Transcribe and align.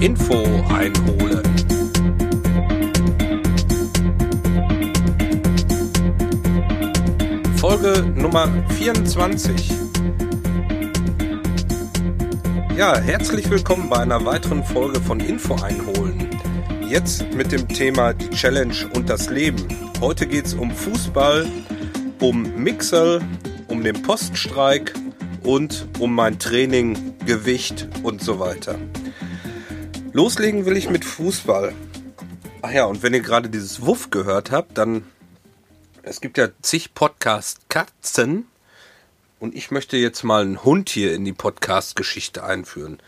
Info 0.00 0.44
einholen. 0.68 1.42
Folge 7.56 8.04
Nummer 8.14 8.48
24. 8.78 9.87
Ja, 12.78 12.96
herzlich 12.96 13.50
willkommen 13.50 13.88
bei 13.88 13.96
einer 13.96 14.24
weiteren 14.24 14.62
Folge 14.62 15.00
von 15.00 15.18
Info 15.18 15.56
einholen. 15.56 16.28
Jetzt 16.86 17.24
mit 17.34 17.50
dem 17.50 17.66
Thema 17.66 18.12
die 18.12 18.30
Challenge 18.30 18.88
und 18.94 19.10
das 19.10 19.30
Leben. 19.30 19.66
Heute 20.00 20.28
geht 20.28 20.46
es 20.46 20.54
um 20.54 20.70
Fußball, 20.70 21.44
um 22.20 22.42
Mixel, 22.54 23.20
um 23.66 23.82
den 23.82 24.00
Poststreik 24.02 24.94
und 25.42 25.88
um 25.98 26.14
mein 26.14 26.38
Training, 26.38 27.16
Gewicht 27.26 27.88
und 28.04 28.22
so 28.22 28.38
weiter. 28.38 28.78
Loslegen 30.12 30.64
will 30.64 30.76
ich 30.76 30.88
mit 30.88 31.04
Fußball. 31.04 31.74
Ach 32.62 32.70
ja, 32.70 32.84
und 32.84 33.02
wenn 33.02 33.12
ihr 33.12 33.22
gerade 33.22 33.48
dieses 33.48 33.84
Wuff 33.84 34.10
gehört 34.10 34.52
habt, 34.52 34.78
dann 34.78 35.02
es 36.04 36.20
gibt 36.20 36.38
ja 36.38 36.46
zig 36.62 36.94
Podcast-Katzen 36.94 38.46
und 39.40 39.54
ich 39.54 39.70
möchte 39.70 39.96
jetzt 39.96 40.22
mal 40.24 40.42
einen 40.42 40.64
Hund 40.64 40.88
hier 40.90 41.14
in 41.14 41.24
die 41.24 41.32
Podcast-Geschichte 41.32 42.42
einführen. 42.42 43.00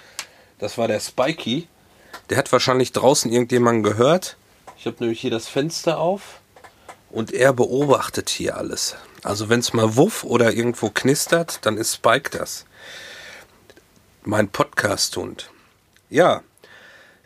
Das 0.59 0.79
war 0.79 0.89
der 0.89 1.01
Spikey. 1.01 1.67
Der 2.29 2.39
hat 2.39 2.53
wahrscheinlich 2.53 2.93
draußen 2.93 3.33
irgendjemanden 3.33 3.83
gehört. 3.83 4.37
Ich 4.79 4.87
habe 4.87 4.97
nämlich 5.01 5.21
hier 5.21 5.31
das 5.31 5.49
Fenster 5.49 5.99
auf 5.99 6.41
und 7.11 7.33
er 7.33 7.53
beobachtet 7.53 8.29
hier 8.29 8.57
alles. 8.57 8.97
Also 9.23 9.49
wenn 9.49 9.61
es 9.61 9.73
mal 9.73 9.97
wuff 9.97 10.25
oder 10.25 10.53
irgendwo 10.53 10.91
knistert, 10.91 11.67
dann 11.67 11.77
ist 11.77 11.95
Spike 11.95 12.31
das. 12.31 12.65
Mein 14.23 14.49
Podcast-Hund. 14.49 15.51
Ja, 16.09 16.43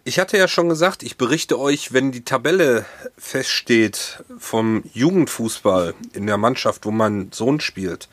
ich 0.06 0.18
hatte 0.18 0.36
ja 0.36 0.48
schon 0.48 0.68
gesagt, 0.68 1.02
ich 1.02 1.16
berichte 1.16 1.58
euch, 1.58 1.92
wenn 1.92 2.12
die 2.12 2.24
Tabelle 2.24 2.84
feststeht 3.16 4.22
vom 4.38 4.82
Jugendfußball 4.92 5.94
in 6.12 6.26
der 6.26 6.36
Mannschaft, 6.36 6.84
wo 6.84 6.90
mein 6.90 7.32
Sohn 7.32 7.58
spielt, 7.60 8.08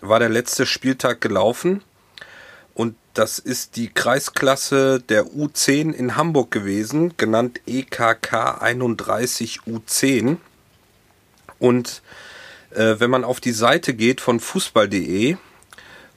war 0.00 0.18
der 0.18 0.28
letzte 0.28 0.66
Spieltag 0.66 1.20
gelaufen. 1.20 1.82
Und 2.74 2.94
das 3.14 3.38
ist 3.38 3.76
die 3.76 3.88
Kreisklasse 3.88 5.00
der 5.00 5.24
U10 5.24 5.92
in 5.92 6.16
Hamburg 6.16 6.50
gewesen, 6.50 7.16
genannt 7.16 7.60
EKK 7.66 8.60
31 8.60 9.60
U10. 9.66 10.36
Und 11.58 12.02
äh, 12.70 12.96
wenn 12.98 13.10
man 13.10 13.24
auf 13.24 13.40
die 13.40 13.52
Seite 13.52 13.94
geht 13.94 14.20
von 14.20 14.40
fußball.de 14.40 15.36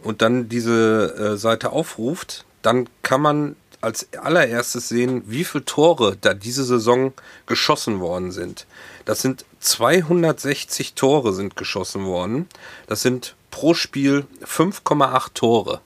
und 0.04 0.22
dann 0.22 0.50
diese 0.50 1.34
äh, 1.36 1.38
Seite 1.38 1.72
aufruft, 1.72 2.46
dann 2.62 2.90
kann 3.02 3.22
man 3.22 3.56
als 3.82 4.10
allererstes 4.14 4.90
sehen, 4.90 5.24
wie 5.28 5.46
viele 5.46 5.64
Tore 5.64 6.18
da 6.20 6.34
diese 6.34 6.66
Saison 6.66 7.14
geschossen 7.46 8.02
worden 8.02 8.32
sind. 8.32 8.68
Das 9.06 9.22
sind 9.22 9.46
260 9.60 10.94
Tore 10.94 11.34
sind 11.34 11.56
geschossen 11.56 12.06
worden. 12.06 12.48
Das 12.88 13.02
sind 13.02 13.36
pro 13.52 13.74
Spiel 13.74 14.26
5,8 14.44 15.34
Tore. 15.34 15.82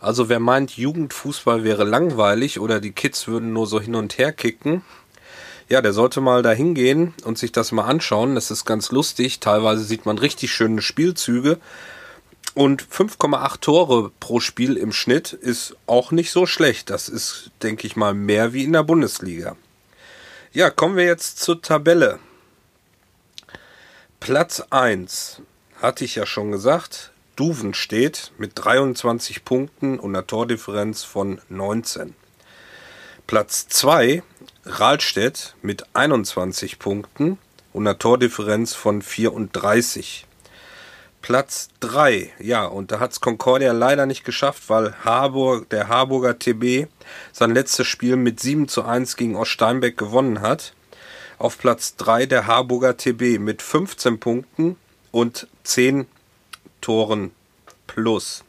Also 0.00 0.28
wer 0.28 0.40
meint, 0.40 0.76
Jugendfußball 0.76 1.64
wäre 1.64 1.84
langweilig 1.84 2.60
oder 2.60 2.80
die 2.80 2.92
Kids 2.92 3.26
würden 3.26 3.52
nur 3.52 3.66
so 3.66 3.80
hin 3.80 3.94
und 3.94 4.18
her 4.18 4.32
kicken, 4.32 4.82
ja, 5.68 5.82
der 5.82 5.92
sollte 5.92 6.20
mal 6.20 6.42
da 6.42 6.52
hingehen 6.52 7.12
und 7.24 7.38
sich 7.38 7.50
das 7.50 7.72
mal 7.72 7.84
anschauen. 7.84 8.36
Das 8.36 8.50
ist 8.50 8.64
ganz 8.64 8.92
lustig. 8.92 9.40
Teilweise 9.40 9.82
sieht 9.82 10.06
man 10.06 10.18
richtig 10.18 10.52
schöne 10.52 10.80
Spielzüge. 10.80 11.58
Und 12.54 12.84
5,8 12.84 13.60
Tore 13.60 14.12
pro 14.20 14.38
Spiel 14.40 14.76
im 14.76 14.92
Schnitt 14.92 15.32
ist 15.32 15.76
auch 15.86 16.12
nicht 16.12 16.30
so 16.30 16.46
schlecht. 16.46 16.88
Das 16.88 17.08
ist, 17.08 17.50
denke 17.62 17.86
ich 17.86 17.96
mal, 17.96 18.14
mehr 18.14 18.52
wie 18.52 18.64
in 18.64 18.72
der 18.72 18.84
Bundesliga. 18.84 19.56
Ja, 20.52 20.70
kommen 20.70 20.96
wir 20.96 21.04
jetzt 21.04 21.40
zur 21.40 21.60
Tabelle. 21.60 22.20
Platz 24.26 24.60
1 24.70 25.40
hatte 25.80 26.04
ich 26.04 26.16
ja 26.16 26.26
schon 26.26 26.50
gesagt. 26.50 27.12
Duven 27.36 27.74
steht 27.74 28.32
mit 28.38 28.50
23 28.56 29.44
Punkten 29.44 30.00
und 30.00 30.16
einer 30.16 30.26
Tordifferenz 30.26 31.04
von 31.04 31.40
19. 31.48 32.16
Platz 33.28 33.68
2 33.68 34.24
Rahlstedt 34.64 35.54
mit 35.62 35.84
21 35.94 36.80
Punkten 36.80 37.38
und 37.72 37.86
einer 37.86 38.00
Tordifferenz 38.00 38.74
von 38.74 39.00
34. 39.00 40.26
Platz 41.22 41.68
3. 41.78 42.32
Ja, 42.40 42.66
und 42.66 42.90
da 42.90 42.98
hat 42.98 43.12
es 43.12 43.20
Concordia 43.20 43.70
leider 43.70 44.06
nicht 44.06 44.24
geschafft, 44.24 44.64
weil 44.66 44.92
Harburg, 45.04 45.70
der 45.70 45.86
Harburger 45.86 46.36
TB 46.36 46.88
sein 47.30 47.54
letztes 47.54 47.86
Spiel 47.86 48.16
mit 48.16 48.40
7 48.40 48.66
zu 48.66 48.84
1 48.84 49.14
gegen 49.14 49.36
Oststeinbeck 49.36 49.96
gewonnen 49.96 50.40
hat. 50.40 50.72
Auf 51.38 51.58
Platz 51.58 51.96
3 51.96 52.24
der 52.26 52.46
Harburger 52.46 52.96
TB 52.96 53.38
mit 53.38 53.60
15 53.60 54.18
Punkten 54.18 54.76
und 55.10 55.46
10 55.64 56.06
Toren 56.80 57.30
plus. 57.86 58.42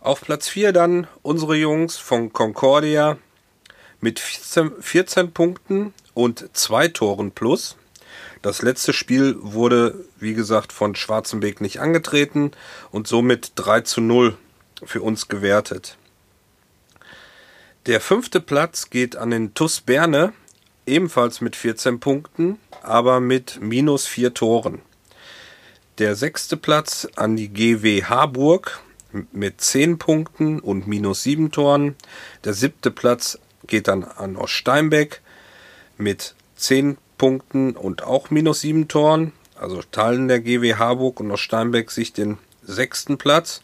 Auf 0.00 0.20
Platz 0.20 0.48
4 0.48 0.72
dann 0.72 1.06
unsere 1.22 1.54
Jungs 1.54 1.96
von 1.96 2.32
Concordia 2.32 3.16
mit 4.00 4.18
14, 4.18 4.72
14 4.82 5.32
Punkten 5.32 5.94
und 6.14 6.48
2 6.52 6.88
Toren 6.88 7.30
plus. 7.30 7.76
Das 8.42 8.60
letzte 8.60 8.92
Spiel 8.92 9.36
wurde, 9.38 10.04
wie 10.18 10.34
gesagt, 10.34 10.72
von 10.72 10.96
Schwarzenbeck 10.96 11.60
nicht 11.60 11.80
angetreten 11.80 12.50
und 12.90 13.06
somit 13.06 13.52
3 13.54 13.82
zu 13.82 14.00
0 14.00 14.36
für 14.82 15.00
uns 15.00 15.28
gewertet. 15.28 15.96
Der 17.86 18.00
fünfte 18.00 18.40
Platz 18.40 18.90
geht 18.90 19.14
an 19.14 19.30
den 19.30 19.54
TUS 19.54 19.80
Berne, 19.80 20.32
ebenfalls 20.86 21.40
mit 21.40 21.56
14 21.56 22.00
Punkten, 22.00 22.58
aber 22.82 23.20
mit 23.20 23.58
minus 23.60 24.06
4 24.06 24.34
Toren. 24.34 24.82
Der 25.98 26.16
sechste 26.16 26.56
Platz 26.56 27.06
an 27.16 27.36
die 27.36 27.48
GW 27.48 28.04
Harburg 28.04 28.80
mit 29.32 29.60
10 29.60 29.98
Punkten 29.98 30.58
und 30.58 30.86
minus 30.88 31.22
7 31.22 31.52
Toren. 31.52 31.94
Der 32.42 32.52
siebte 32.52 32.90
Platz 32.90 33.38
geht 33.66 33.88
dann 33.88 34.02
an 34.02 34.36
Oststeinbeck 34.36 35.20
mit 35.96 36.34
10 36.56 36.98
Punkten 37.16 37.76
und 37.76 38.02
auch 38.02 38.30
minus 38.30 38.60
7 38.62 38.88
Toren. 38.88 39.32
Also 39.54 39.82
teilen 39.82 40.26
der 40.26 40.40
GW 40.40 40.74
Harburg 40.74 41.20
und 41.20 41.30
Oststeinbeck 41.30 41.92
sich 41.92 42.12
den 42.12 42.38
sechsten 42.62 43.18
Platz. 43.18 43.62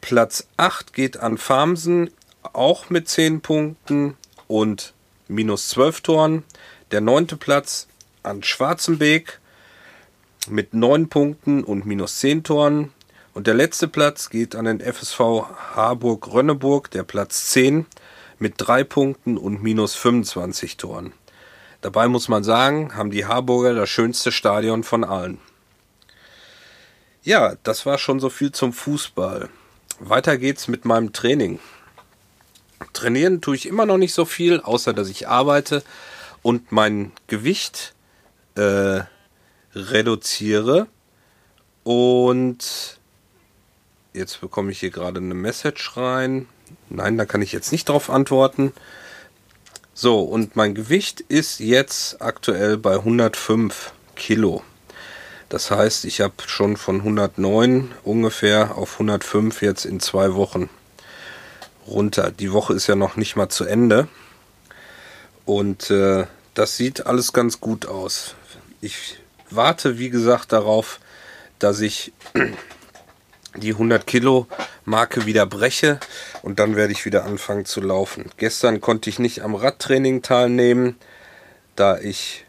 Platz 0.00 0.46
8 0.56 0.94
geht 0.94 1.18
an 1.18 1.36
Farmsen, 1.36 2.10
auch 2.54 2.88
mit 2.88 3.08
10 3.08 3.42
Punkten 3.42 4.16
und 4.46 4.93
minus 5.28 5.68
12 5.70 6.00
Toren. 6.02 6.44
Der 6.90 7.00
neunte 7.00 7.36
Platz 7.36 7.88
an 8.22 8.42
Schwarzenbeek 8.42 9.40
mit 10.48 10.74
9 10.74 11.08
Punkten 11.08 11.64
und 11.64 11.86
minus 11.86 12.18
10 12.20 12.44
Toren. 12.44 12.92
Und 13.32 13.46
der 13.46 13.54
letzte 13.54 13.88
Platz 13.88 14.30
geht 14.30 14.54
an 14.54 14.66
den 14.66 14.80
FSV 14.80 15.18
Harburg-Rönneburg, 15.74 16.90
der 16.90 17.02
Platz 17.02 17.48
10 17.50 17.86
mit 18.38 18.54
3 18.58 18.84
Punkten 18.84 19.38
und 19.38 19.62
minus 19.62 19.94
25 19.94 20.76
Toren. 20.76 21.12
Dabei 21.80 22.08
muss 22.08 22.28
man 22.28 22.44
sagen, 22.44 22.96
haben 22.96 23.10
die 23.10 23.26
Harburger 23.26 23.74
das 23.74 23.90
schönste 23.90 24.32
Stadion 24.32 24.84
von 24.84 25.04
allen. 25.04 25.38
Ja, 27.22 27.56
das 27.62 27.86
war 27.86 27.98
schon 27.98 28.20
so 28.20 28.30
viel 28.30 28.52
zum 28.52 28.72
Fußball. 28.72 29.48
Weiter 29.98 30.38
geht's 30.38 30.68
mit 30.68 30.84
meinem 30.84 31.12
Training. 31.12 31.58
Trainieren 32.92 33.40
tue 33.40 33.56
ich 33.56 33.66
immer 33.66 33.86
noch 33.86 33.98
nicht 33.98 34.14
so 34.14 34.24
viel, 34.24 34.60
außer 34.60 34.92
dass 34.92 35.08
ich 35.08 35.28
arbeite 35.28 35.82
und 36.42 36.72
mein 36.72 37.12
Gewicht 37.26 37.94
äh, 38.54 39.00
reduziere. 39.74 40.86
Und 41.82 42.98
jetzt 44.12 44.40
bekomme 44.40 44.70
ich 44.70 44.80
hier 44.80 44.90
gerade 44.90 45.18
eine 45.20 45.34
Message 45.34 45.96
rein. 45.96 46.46
Nein, 46.88 47.18
da 47.18 47.24
kann 47.24 47.42
ich 47.42 47.52
jetzt 47.52 47.72
nicht 47.72 47.88
drauf 47.88 48.10
antworten. 48.10 48.72
So, 49.92 50.20
und 50.22 50.56
mein 50.56 50.74
Gewicht 50.74 51.20
ist 51.20 51.60
jetzt 51.60 52.20
aktuell 52.20 52.76
bei 52.76 52.94
105 52.94 53.92
Kilo. 54.16 54.62
Das 55.48 55.70
heißt, 55.70 56.04
ich 56.04 56.20
habe 56.20 56.34
schon 56.46 56.76
von 56.76 56.96
109 56.96 57.92
ungefähr 58.02 58.76
auf 58.76 58.94
105 58.94 59.62
jetzt 59.62 59.84
in 59.84 60.00
zwei 60.00 60.34
Wochen 60.34 60.68
runter. 61.86 62.30
Die 62.30 62.52
Woche 62.52 62.74
ist 62.74 62.86
ja 62.86 62.96
noch 62.96 63.16
nicht 63.16 63.36
mal 63.36 63.48
zu 63.48 63.64
Ende. 63.64 64.08
Und 65.44 65.90
äh, 65.90 66.26
das 66.54 66.76
sieht 66.76 67.06
alles 67.06 67.32
ganz 67.32 67.60
gut 67.60 67.86
aus. 67.86 68.34
Ich 68.80 69.18
warte, 69.50 69.98
wie 69.98 70.10
gesagt, 70.10 70.52
darauf, 70.52 71.00
dass 71.58 71.80
ich 71.80 72.12
die 73.56 73.72
100 73.72 74.06
Kilo 74.06 74.46
Marke 74.84 75.26
wieder 75.26 75.46
breche 75.46 76.00
und 76.42 76.58
dann 76.58 76.76
werde 76.76 76.92
ich 76.92 77.04
wieder 77.04 77.24
anfangen 77.24 77.64
zu 77.64 77.80
laufen. 77.80 78.30
Gestern 78.36 78.80
konnte 78.80 79.08
ich 79.10 79.18
nicht 79.18 79.42
am 79.42 79.54
Radtraining 79.54 80.22
teilnehmen, 80.22 80.96
da 81.76 81.98
ich 81.98 82.44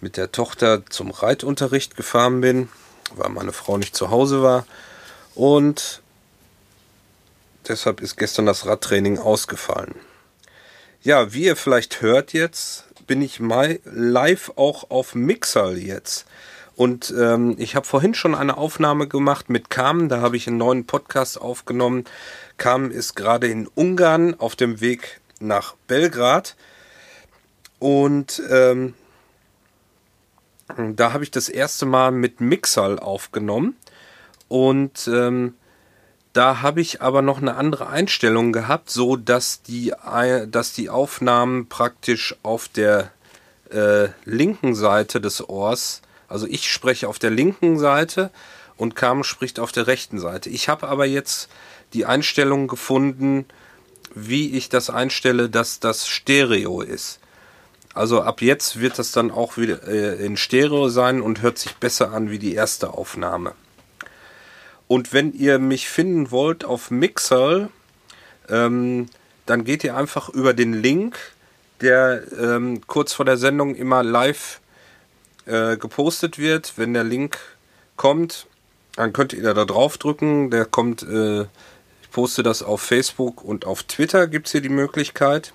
mit 0.00 0.16
der 0.16 0.32
Tochter 0.32 0.84
zum 0.86 1.10
Reitunterricht 1.10 1.96
gefahren 1.96 2.40
bin, 2.40 2.68
weil 3.14 3.30
meine 3.30 3.52
Frau 3.52 3.78
nicht 3.78 3.96
zu 3.96 4.10
Hause 4.10 4.42
war 4.42 4.66
und 5.34 6.02
deshalb 7.68 8.00
ist 8.00 8.16
gestern 8.16 8.46
das 8.46 8.66
Radtraining 8.66 9.18
ausgefallen. 9.18 9.94
Ja, 11.02 11.32
wie 11.32 11.44
ihr 11.44 11.56
vielleicht 11.56 12.00
hört 12.00 12.32
jetzt, 12.32 12.84
bin 13.06 13.20
ich 13.20 13.40
mal 13.40 13.80
live 13.84 14.52
auch 14.56 14.90
auf 14.90 15.14
Mixer 15.14 15.72
jetzt. 15.72 16.26
Und 16.76 17.14
ähm, 17.16 17.54
ich 17.58 17.76
habe 17.76 17.86
vorhin 17.86 18.14
schon 18.14 18.34
eine 18.34 18.56
Aufnahme 18.56 19.06
gemacht 19.06 19.48
mit 19.48 19.70
Carmen, 19.70 20.08
da 20.08 20.20
habe 20.20 20.36
ich 20.36 20.48
einen 20.48 20.56
neuen 20.56 20.86
Podcast 20.86 21.40
aufgenommen. 21.40 22.04
Carmen 22.56 22.90
ist 22.90 23.14
gerade 23.14 23.46
in 23.46 23.68
Ungarn 23.68 24.34
auf 24.34 24.56
dem 24.56 24.80
Weg 24.80 25.20
nach 25.40 25.74
Belgrad. 25.86 26.56
Und 27.78 28.42
ähm, 28.50 28.94
da 30.76 31.12
habe 31.12 31.22
ich 31.22 31.30
das 31.30 31.48
erste 31.48 31.86
Mal 31.86 32.10
mit 32.10 32.40
Mixal 32.40 32.98
aufgenommen. 32.98 33.76
Und 34.48 35.08
ähm, 35.12 35.54
da 36.34 36.60
habe 36.60 36.82
ich 36.82 37.00
aber 37.00 37.22
noch 37.22 37.40
eine 37.40 37.56
andere 37.56 37.88
Einstellung 37.88 38.52
gehabt, 38.52 38.90
so 38.90 39.16
dass 39.16 39.62
die, 39.62 39.94
dass 40.48 40.72
die 40.74 40.90
Aufnahmen 40.90 41.68
praktisch 41.68 42.36
auf 42.42 42.68
der 42.68 43.10
äh, 43.70 44.08
linken 44.26 44.74
Seite 44.74 45.20
des 45.20 45.48
Ohrs 45.48 46.02
also 46.34 46.46
ich 46.48 46.70
spreche 46.70 47.08
auf 47.08 47.18
der 47.18 47.30
linken 47.30 47.78
Seite 47.78 48.30
und 48.76 48.96
Carmen 48.96 49.22
spricht 49.22 49.60
auf 49.60 49.72
der 49.72 49.86
rechten 49.86 50.18
Seite. 50.18 50.50
Ich 50.50 50.68
habe 50.68 50.88
aber 50.88 51.06
jetzt 51.06 51.48
die 51.92 52.06
Einstellung 52.06 52.66
gefunden, 52.66 53.44
wie 54.14 54.56
ich 54.56 54.68
das 54.68 54.90
einstelle, 54.90 55.48
dass 55.48 55.78
das 55.78 56.08
Stereo 56.08 56.80
ist. 56.80 57.20
Also 57.94 58.22
ab 58.22 58.42
jetzt 58.42 58.80
wird 58.80 58.98
das 58.98 59.12
dann 59.12 59.30
auch 59.30 59.56
wieder 59.56 59.86
äh, 59.86 60.24
in 60.24 60.36
Stereo 60.36 60.88
sein 60.88 61.20
und 61.20 61.42
hört 61.42 61.58
sich 61.58 61.76
besser 61.76 62.12
an 62.12 62.30
wie 62.30 62.40
die 62.40 62.54
erste 62.54 62.92
Aufnahme. 62.94 63.52
Und 64.94 65.12
wenn 65.12 65.32
ihr 65.32 65.58
mich 65.58 65.88
finden 65.88 66.30
wollt 66.30 66.64
auf 66.64 66.92
Mixel, 66.92 67.68
ähm, 68.48 69.06
dann 69.44 69.64
geht 69.64 69.82
ihr 69.82 69.96
einfach 69.96 70.28
über 70.28 70.54
den 70.54 70.72
Link, 70.72 71.18
der 71.80 72.22
ähm, 72.38 72.80
kurz 72.86 73.12
vor 73.12 73.24
der 73.24 73.36
Sendung 73.36 73.74
immer 73.74 74.04
live 74.04 74.60
äh, 75.46 75.76
gepostet 75.78 76.38
wird. 76.38 76.74
Wenn 76.76 76.94
der 76.94 77.02
Link 77.02 77.40
kommt, 77.96 78.46
dann 78.94 79.12
könnt 79.12 79.32
ihr 79.32 79.52
da 79.52 79.64
drauf 79.64 79.98
drücken. 79.98 80.52
Der 80.52 80.64
kommt, 80.64 81.02
äh, 81.02 81.40
ich 81.40 82.10
poste 82.12 82.44
das 82.44 82.62
auf 82.62 82.80
Facebook 82.80 83.42
und 83.42 83.64
auf 83.64 83.82
Twitter 83.82 84.28
gibt 84.28 84.46
es 84.46 84.52
hier 84.52 84.60
die 84.60 84.68
Möglichkeit. 84.68 85.54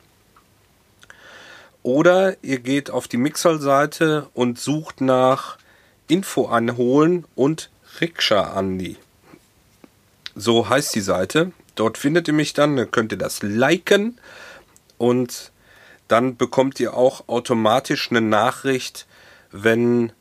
Oder 1.81 2.35
ihr 2.43 2.59
geht 2.59 2.91
auf 2.91 3.07
die 3.07 3.15
Mixel-Seite 3.15 4.27
und 4.33 4.59
sucht 4.59 4.99
nach 4.99 5.57
Info 6.09 6.47
anholen 6.47 7.23
und 7.35 7.69
Rikscha 8.01 8.51
Andi. 8.51 8.97
So 10.39 10.69
heißt 10.69 10.95
die 10.95 11.01
Seite. 11.01 11.51
Dort 11.75 11.97
findet 11.97 12.29
ihr 12.29 12.33
mich 12.33 12.53
dann, 12.53 12.77
dann 12.77 12.91
könnt 12.91 13.11
ihr 13.11 13.17
das 13.17 13.41
liken 13.43 14.21
und 14.97 15.51
dann 16.07 16.37
bekommt 16.37 16.79
ihr 16.79 16.93
auch 16.93 17.27
automatisch 17.27 18.09
eine 18.09 18.21
Nachricht, 18.21 19.05
wenn 19.51 20.13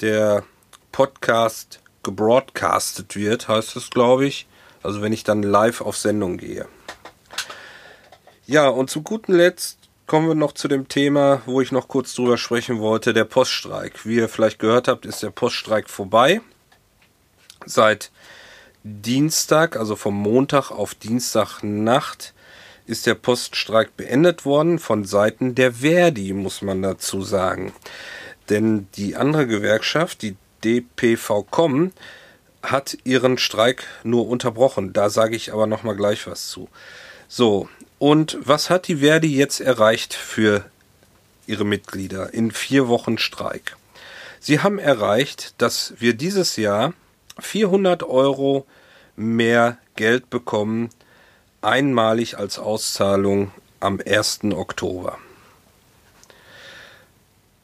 der 0.00 0.42
Podcast 0.90 1.78
gebroadcastet 2.02 3.14
wird, 3.14 3.46
heißt 3.46 3.76
es, 3.76 3.90
glaube 3.90 4.26
ich. 4.26 4.48
Also 4.82 5.02
wenn 5.02 5.12
ich 5.12 5.22
dann 5.22 5.44
live 5.44 5.82
auf 5.82 5.96
Sendung 5.96 6.36
gehe. 6.36 6.66
Ja, 8.46 8.68
und 8.68 8.90
zu 8.90 9.02
gutem 9.02 9.36
Letzt 9.36 9.78
kommen 10.08 10.26
wir 10.26 10.34
noch 10.34 10.52
zu 10.52 10.66
dem 10.66 10.88
Thema, 10.88 11.42
wo 11.46 11.60
ich 11.60 11.70
noch 11.70 11.86
kurz 11.86 12.12
drüber 12.14 12.38
sprechen 12.38 12.80
wollte, 12.80 13.14
der 13.14 13.24
Poststreik. 13.24 14.04
Wie 14.04 14.16
ihr 14.16 14.28
vielleicht 14.28 14.58
gehört 14.58 14.88
habt, 14.88 15.06
ist 15.06 15.22
der 15.22 15.30
Poststreik 15.30 15.88
vorbei. 15.88 16.40
Seit 17.66 18.10
Dienstag, 18.82 19.76
also 19.76 19.94
vom 19.94 20.14
Montag 20.14 20.70
auf 20.70 20.94
Dienstagnacht, 20.94 22.32
ist 22.86 23.06
der 23.06 23.14
Poststreik 23.14 23.96
beendet 23.96 24.44
worden 24.44 24.78
von 24.78 25.04
Seiten 25.04 25.54
der 25.54 25.74
Verdi, 25.74 26.32
muss 26.32 26.62
man 26.62 26.82
dazu 26.82 27.22
sagen. 27.22 27.72
Denn 28.48 28.88
die 28.94 29.16
andere 29.16 29.46
Gewerkschaft, 29.46 30.22
die 30.22 30.36
DPV-Com, 30.64 31.92
hat 32.62 32.98
ihren 33.04 33.38
Streik 33.38 33.84
nur 34.02 34.26
unterbrochen. 34.26 34.92
Da 34.92 35.08
sage 35.08 35.36
ich 35.36 35.52
aber 35.52 35.66
noch 35.66 35.82
mal 35.82 35.96
gleich 35.96 36.26
was 36.26 36.48
zu. 36.48 36.68
So, 37.28 37.68
und 37.98 38.38
was 38.40 38.70
hat 38.70 38.88
die 38.88 38.96
Verdi 38.96 39.36
jetzt 39.36 39.60
erreicht 39.60 40.14
für 40.14 40.64
ihre 41.46 41.64
Mitglieder 41.64 42.34
in 42.34 42.50
vier 42.50 42.88
Wochen 42.88 43.18
Streik? 43.18 43.76
Sie 44.40 44.60
haben 44.60 44.78
erreicht, 44.78 45.54
dass 45.58 45.94
wir 45.98 46.14
dieses 46.14 46.56
Jahr 46.56 46.94
400 47.40 48.02
Euro 48.02 48.66
mehr 49.16 49.78
Geld 49.96 50.30
bekommen, 50.30 50.90
einmalig 51.62 52.38
als 52.38 52.58
Auszahlung 52.58 53.50
am 53.80 54.00
1. 54.04 54.40
Oktober. 54.52 55.18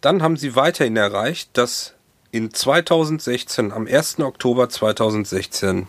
Dann 0.00 0.22
haben 0.22 0.36
sie 0.36 0.54
weiterhin 0.54 0.96
erreicht, 0.96 1.50
dass 1.54 1.94
in 2.30 2.52
2016, 2.52 3.72
am 3.72 3.86
1. 3.86 4.20
Oktober 4.20 4.68
2016, 4.68 5.88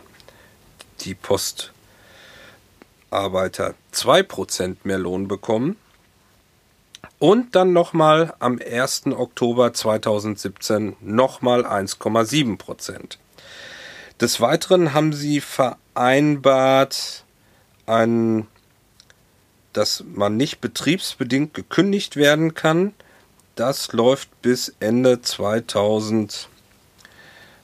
die 1.02 1.14
Postarbeiter 1.14 1.74
2% 3.94 4.78
mehr 4.84 4.98
Lohn 4.98 5.28
bekommen. 5.28 5.76
Und 7.20 7.56
dann 7.56 7.74
nochmal 7.74 8.34
am 8.40 8.60
1. 8.60 9.08
Oktober 9.08 9.74
2017 9.74 10.96
nochmal 11.02 11.66
1,7 11.66 12.58
Des 14.20 14.42
Weiteren 14.42 14.94
haben 14.94 15.14
sie 15.14 15.42
vereinbart, 15.42 17.24
ein, 17.86 18.48
dass 19.74 20.04
man 20.14 20.38
nicht 20.38 20.60
betriebsbedingt 20.60 21.54
gekündigt 21.54 22.16
werden 22.16 22.54
kann 22.54 22.94
das 23.58 23.92
läuft 23.92 24.42
bis 24.42 24.74
Ende 24.80 25.22
2000. 25.22 26.48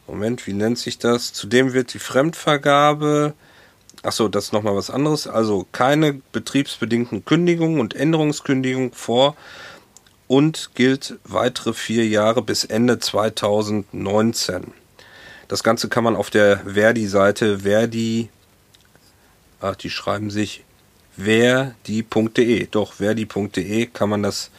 Moment, 0.07 0.47
wie 0.47 0.53
nennt 0.53 0.79
sich 0.79 0.97
das? 0.97 1.33
Zudem 1.33 1.73
wird 1.73 1.93
die 1.93 1.99
Fremdvergabe. 1.99 3.33
Achso, 4.01 4.27
das 4.27 4.45
ist 4.45 4.53
nochmal 4.53 4.75
was 4.75 4.89
anderes. 4.89 5.27
Also 5.27 5.65
keine 5.71 6.21
betriebsbedingten 6.31 7.23
Kündigungen 7.25 7.79
und 7.79 7.95
Änderungskündigungen 7.95 8.91
vor 8.91 9.37
und 10.27 10.71
gilt 10.73 11.19
weitere 11.23 11.73
vier 11.73 12.07
Jahre 12.07 12.41
bis 12.41 12.65
Ende 12.65 12.99
2019. 12.99 14.73
Das 15.53 15.61
Ganze 15.61 15.87
kann 15.87 16.03
man 16.03 16.15
auf 16.15 16.31
der 16.31 16.61
Verdi-Seite 16.61 17.59
Verdi, 17.59 18.29
ach, 19.61 19.75
die 19.75 19.91
schreiben 19.91 20.31
sich 20.31 20.63
verdi.de. 21.15 22.65
Doch, 22.71 22.93
verdi.de 22.93 23.85
kann 23.85 24.09
man 24.09 24.23
das 24.23 24.49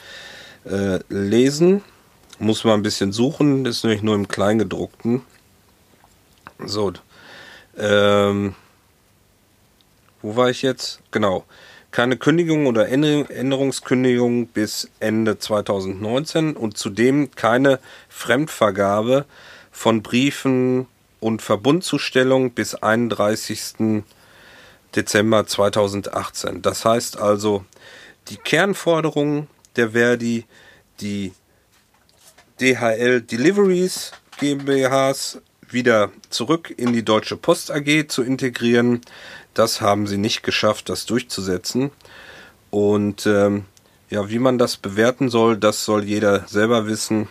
äh, 0.65 1.01
lesen. 1.09 1.83
Muss 2.39 2.63
man 2.63 2.75
ein 2.75 2.85
bisschen 2.85 3.11
suchen, 3.11 3.67
ist 3.67 3.83
nämlich 3.83 4.05
nur 4.05 4.15
im 4.15 4.29
Kleingedruckten. 4.29 5.23
So. 6.65 6.93
Ähm, 7.77 8.55
wo 10.23 10.37
war 10.37 10.49
ich 10.49 10.63
jetzt? 10.63 11.01
Genau. 11.11 11.45
Keine 11.91 12.17
Kündigung 12.17 12.69
oder 12.69 12.89
Änderungskündigung 12.89 14.47
bis 14.47 14.89
Ende 15.01 15.41
2019 15.41 16.55
und 16.55 16.79
zudem 16.79 17.33
keine 17.33 17.81
Fremdvergabe 18.09 19.27
von 19.75 20.03
Briefen 20.03 20.87
und 21.21 21.43
Verbundzustellung 21.43 22.53
bis 22.53 22.77
31. 22.77 24.05
Dezember 24.95 25.47
2018. 25.47 26.63
Das 26.63 26.85
heißt 26.85 27.19
also, 27.19 27.65
die 28.29 28.37
Kernforderungen 28.37 29.49
der 29.77 29.91
Verdi 29.91 30.47
die 31.01 31.33
DHL 32.61 33.21
Deliveries 33.21 34.13
GmbHs 34.39 35.43
wieder 35.69 36.13
zurück 36.31 36.73
in 36.75 36.93
die 36.93 37.05
Deutsche 37.05 37.37
Post 37.37 37.73
AG 37.73 38.07
zu 38.07 38.23
integrieren. 38.23 39.01
Das 39.55 39.81
haben 39.81 40.07
sie 40.07 40.19
nicht 40.19 40.45
geschafft, 40.45 40.89
das 40.89 41.05
durchzusetzen. 41.05 41.91
Und 42.71 43.27
ähm, 43.27 43.65
ja, 44.09 44.31
wie 44.31 44.39
man 44.39 44.59
das 44.59 44.77
bewerten 44.77 45.31
soll, 45.31 45.57
das 45.57 45.85
soll 45.85 46.05
jeder 46.05 46.47
selber 46.47 46.87
wissen. 46.87 47.29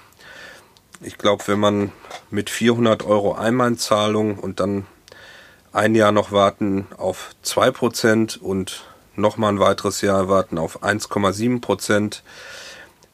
Ich 1.06 1.18
glaube, 1.18 1.44
wenn 1.48 1.60
man 1.60 1.92
mit 2.32 2.50
400 2.50 3.04
Euro 3.04 3.34
Einmalzahlung 3.34 4.40
und 4.40 4.62
dann 4.62 4.86
ein 5.74 5.96
Jahr 5.96 6.14
noch 6.14 6.32
warten 6.32 6.88
auf 6.98 7.32
2% 7.44 8.40
und 8.40 8.86
nochmal 9.16 9.52
ein 9.52 9.60
weiteres 9.60 10.00
Jahr 10.02 10.30
warten 10.30 10.58
auf 10.58 10.82
1,7 10.82 11.60
Prozent. 11.60 12.24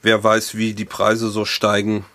Wer 0.04 0.24
weiß, 0.24 0.56
wie 0.56 0.74
die 0.74 0.86
Preise 0.86 1.30
so 1.30 1.46
steigen 1.46 2.06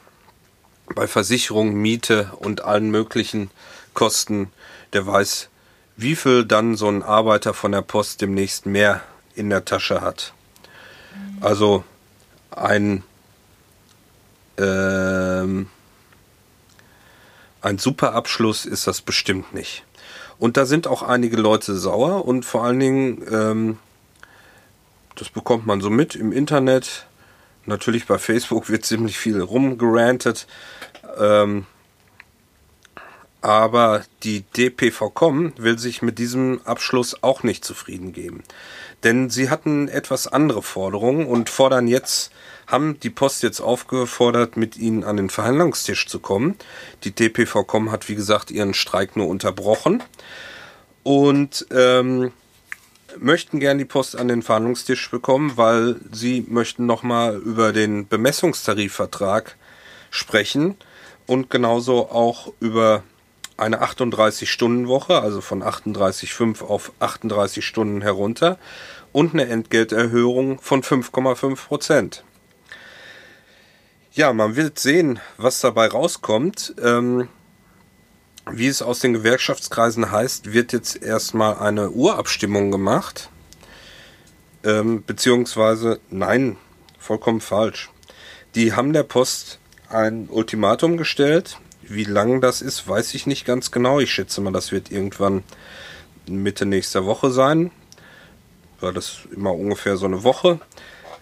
bei 0.95 1.09
Versicherung, 1.09 1.75
Miete 1.75 2.31
und 2.39 2.63
allen 2.63 2.91
möglichen 2.91 3.51
Kosten, 3.95 4.53
der 4.93 5.07
weiß, 5.07 5.49
wie 5.97 6.15
viel 6.15 6.45
dann 6.45 6.77
so 6.77 6.89
ein 6.89 7.03
Arbeiter 7.03 7.53
von 7.53 7.73
der 7.73 7.83
Post 7.83 8.21
demnächst 8.21 8.67
mehr 8.67 9.01
in 9.35 9.51
der 9.51 9.65
Tasche 9.65 10.03
hat. 10.03 10.35
Also 11.41 11.85
ein 12.51 13.03
ähm, 14.59 15.69
ein 17.61 17.79
super 17.79 18.13
Abschluss 18.13 18.67
ist 18.67 18.87
das 18.87 19.01
bestimmt 19.01 19.55
nicht. 19.55 19.85
Und 20.39 20.57
da 20.57 20.67
sind 20.67 20.87
auch 20.87 21.03
einige 21.03 21.37
Leute 21.37 21.75
sauer 21.77 22.25
und 22.27 22.45
vor 22.45 22.65
allen 22.65 22.81
Dingen, 22.81 23.25
ähm, 23.31 23.79
das 25.17 25.31
bekommt 25.31 25.67
man 25.67 25.81
so 25.81 25.91
mit 25.91 26.15
im 26.15 26.33
Internet. 26.33 27.07
Natürlich 27.67 28.07
bei 28.07 28.19
Facebook 28.19 28.69
wird 28.69 28.85
ziemlich 28.85 29.17
viel 29.17 29.41
rumgerantet. 29.41 30.47
Ähm, 31.19 31.67
aber 33.45 34.05
die 34.23 34.41
DPV.com 34.41 35.53
will 35.59 35.79
sich 35.79 36.01
mit 36.01 36.19
diesem 36.19 36.63
Abschluss 36.65 37.23
auch 37.23 37.43
nicht 37.43 37.63
zufrieden 37.63 38.15
geben. 38.15 38.43
Denn 39.03 39.29
sie 39.29 39.51
hatten 39.51 39.89
etwas 39.89 40.27
andere 40.27 40.63
Forderungen 40.63 41.27
und 41.27 41.51
fordern 41.51 41.87
jetzt, 41.87 42.33
haben 42.67 42.99
die 43.01 43.11
Post 43.11 43.43
jetzt 43.43 43.61
aufgefordert, 43.61 44.57
mit 44.57 44.79
ihnen 44.79 45.05
an 45.05 45.19
den 45.19 45.29
Verhandlungstisch 45.29 46.07
zu 46.07 46.21
kommen. 46.21 46.57
Die 47.05 47.11
DPV.com 47.11 47.93
hat, 47.93 48.09
wie 48.09 48.15
gesagt, 48.15 48.51
ihren 48.51 48.73
Streik 48.73 49.15
nur 49.15 49.29
unterbrochen 49.29 50.03
und 51.03 51.67
ähm, 51.71 52.33
möchten 53.19 53.61
gern 53.61 53.77
die 53.77 53.85
Post 53.85 54.17
an 54.17 54.29
den 54.29 54.41
Verhandlungstisch 54.41 55.11
bekommen, 55.11 55.53
weil 55.57 55.97
sie 56.13 56.47
möchten 56.49 56.87
nochmal 56.87 57.37
über 57.37 57.75
den 57.75 58.09
Bemessungstarifvertrag 58.09 59.57
sprechen 60.09 60.77
und 61.27 61.51
genauso 61.51 62.09
auch 62.09 62.51
über 62.61 63.03
eine 63.57 63.83
38-Stunden-Woche, 63.83 65.21
also 65.21 65.41
von 65.41 65.63
38,5 65.63 66.63
auf 66.63 66.93
38 67.01 67.65
Stunden 67.65 68.03
herunter 68.03 68.59
und 69.13 69.33
eine 69.33 69.47
Entgelterhöhung 69.47 70.61
von 70.61 70.83
5,5 70.83 71.67
Prozent. 71.67 72.25
Ja, 74.13 74.33
man 74.33 74.57
wird 74.57 74.79
sehen, 74.79 75.21
was 75.37 75.61
dabei 75.61 75.89
rauskommt. 75.89 76.75
Ähm, 76.83 77.29
wie 78.51 78.67
es 78.67 78.83
aus 78.83 79.01
den 79.01 79.13
Gewerkschaftskreisen 79.13 80.11
heißt, 80.11 80.53
wird 80.53 80.73
jetzt 80.73 81.03
erstmal 81.03 81.59
eine 81.59 81.91
Urabstimmung 81.91 82.71
gemacht. 82.71 83.31
Ähm, 84.63 85.03
beziehungsweise, 85.05 86.01
nein, 86.11 86.57
vollkommen 86.99 87.41
falsch. 87.41 87.91
Die 88.55 88.73
haben 88.73 88.93
der 88.93 89.03
Post 89.03 89.59
ein 89.89 90.29
Ultimatum 90.29 90.97
gestellt, 90.97 91.59
wie 91.89 92.05
lang 92.05 92.41
das 92.41 92.63
ist, 92.63 92.89
weiß 92.89 93.15
ich 93.15 93.27
nicht 93.27 93.45
ganz 93.45 93.71
genau. 93.71 94.01
Ich 94.01 94.13
schätze 94.13 94.41
mal, 94.41 94.53
das 94.53 94.73
wird 94.73 94.91
irgendwann 94.91 95.43
Mitte 96.27 96.67
nächster 96.67 97.05
Woche 97.07 97.31
sein. 97.31 97.71
War 98.81 98.93
das 98.93 99.21
immer 99.35 99.55
ungefähr 99.55 99.97
so 99.97 100.07
eine 100.07 100.25
Woche, 100.25 100.61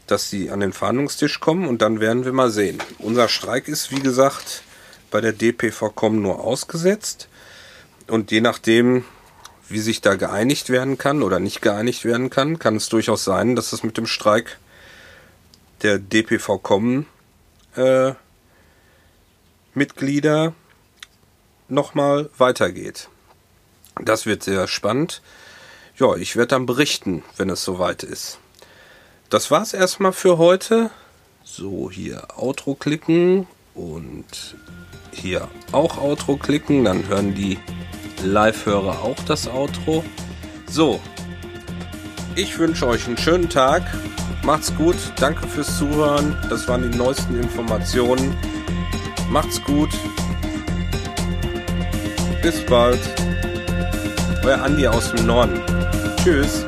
dass 0.07 0.31
sie 0.31 0.51
an 0.51 0.61
den 0.61 0.73
Verhandlungstisch 0.73 1.41
kommen 1.41 1.67
und 1.67 1.83
dann 1.83 2.01
werden 2.01 2.25
wir 2.25 2.33
mal 2.33 2.51
sehen. 2.51 2.79
Unser 2.99 3.29
Streik 3.29 3.69
ist, 3.69 3.91
wie 3.91 4.01
gesagt, 4.01 4.63
bei 5.11 5.21
der 5.21 5.33
DPV-Com 5.33 6.21
nur 6.21 6.41
ausgesetzt. 6.41 7.29
Und 8.09 8.31
je 8.31 8.41
nachdem, 8.41 9.05
wie 9.69 9.79
sich 9.79 10.01
da 10.01 10.17
geeinigt 10.17 10.71
werden 10.71 10.99
kann 10.99 11.23
oder 11.23 11.39
nicht 11.39 11.63
geeinigt 11.63 12.05
werden 12.05 12.31
kann, 12.31 12.59
kann 12.59 12.77
es 12.77 12.89
durchaus 12.89 13.25
sein, 13.25 13.55
dass 13.55 13.73
es 13.73 13.83
mit 13.83 13.97
dem 13.97 14.07
Streik 14.07 14.59
der 15.83 15.99
DPV-Com 15.99 17.07
äh, 17.77 18.13
Mitglieder 19.75 20.53
nochmal 21.69 22.31
weitergeht. 22.39 23.09
Das 24.01 24.27
wird 24.27 24.43
sehr 24.43 24.69
spannend. 24.69 25.23
Ja, 25.97 26.17
ich 26.17 26.37
werde 26.37 26.49
dann 26.49 26.67
berichten, 26.67 27.23
wenn 27.37 27.51
es 27.51 27.65
soweit 27.65 28.03
ist. 28.03 28.39
Das 29.31 29.51
war's 29.51 29.73
erstmal 29.73 30.13
für 30.13 30.39
heute. 30.39 30.91
So, 31.45 31.91
hier 31.91 32.29
Outro 32.37 32.75
klicken 32.75 33.47
und 33.75 34.57
hier 35.13 35.49
auch 35.73 35.99
Outro 35.99 36.37
klicken. 36.37 36.85
Dann 36.85 37.09
hören 37.09 37.35
die 37.35 37.59
Live-Hörer 38.23 39.03
auch 39.03 39.19
das 39.27 39.49
Outro. 39.49 40.05
So, 40.69 41.01
ich 42.35 42.59
wünsche 42.59 42.87
euch 42.87 43.07
einen 43.07 43.19
schönen 43.19 43.51
Tag. 43.51 43.83
Macht's 44.43 44.75
gut. 44.75 44.97
Danke 45.17 45.47
fürs 45.47 45.79
Zuhören. 45.79 46.37
Das 46.49 46.67
waren 46.67 46.91
die 46.91 46.97
neuesten 46.97 47.39
Informationen. 47.39 48.37
Macht's 49.33 49.65
gut. 49.65 49.89
Bis 52.43 52.61
bald. 52.67 53.01
Euer 54.45 54.63
Andi 54.63 54.87
aus 54.87 55.11
dem 55.11 55.25
Norden. 55.25 55.59
Tschüss. 56.23 56.67